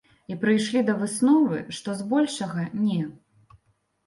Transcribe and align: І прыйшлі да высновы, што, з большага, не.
І 0.35 0.35
прыйшлі 0.43 0.81
да 0.87 0.95
высновы, 1.01 1.59
што, 1.77 1.95
з 2.01 2.09
большага, 2.15 2.65
не. 2.89 2.99